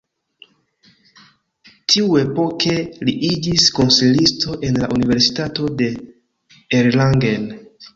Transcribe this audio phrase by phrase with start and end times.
[1.93, 2.75] Tiuepoke
[3.09, 5.95] li iĝis konsilisto en la Universitato de
[6.83, 7.51] Erlangen.